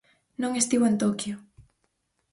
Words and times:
Non 0.41 0.51
estivo 0.61 0.85
en 0.87 0.95
Toquio. 1.03 1.35